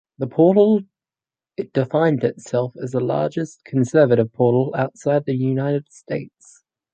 The 0.17 0.25
portal 0.25 0.81
defined 1.75 2.23
itself 2.23 2.73
as 2.81 2.89
the 2.89 2.99
largest 2.99 3.63
conservative 3.65 4.33
portal 4.33 4.73
outside 4.75 5.25
the 5.27 5.35
United 5.37 5.91
States. 5.91 6.63